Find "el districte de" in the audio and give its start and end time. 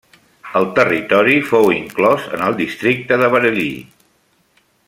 2.49-3.33